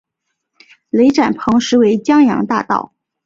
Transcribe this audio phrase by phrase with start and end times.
[0.89, 2.91] 雷展鹏实为汪洋大盗。